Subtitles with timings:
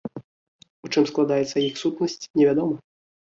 [0.87, 2.75] У чым складаецца іх сутнасць, невядома.